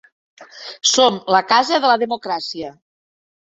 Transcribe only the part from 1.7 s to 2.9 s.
de la democràcia.